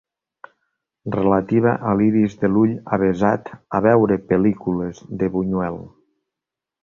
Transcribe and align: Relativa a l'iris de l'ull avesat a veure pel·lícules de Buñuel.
Relativa 1.15 1.73
a 1.89 1.91
l'iris 1.99 2.37
de 2.43 2.49
l'ull 2.53 2.73
avesat 2.97 3.53
a 3.79 3.83
veure 3.89 4.17
pel·lícules 4.31 5.03
de 5.21 5.29
Buñuel. 5.37 5.81